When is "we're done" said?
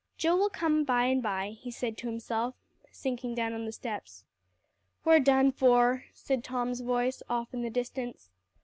5.05-5.51